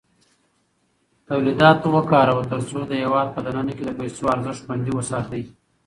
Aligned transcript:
تولیدات 1.27 1.79
وکاروه 1.95 2.43
ترڅو 2.51 2.79
د 2.87 2.91
هېواد 3.03 3.27
په 3.35 3.39
دننه 3.45 3.71
کې 3.77 3.83
د 3.85 3.91
پیسو 3.99 4.23
ارزښت 4.35 4.61
خوندي 4.65 4.91
وساتې. 4.95 5.41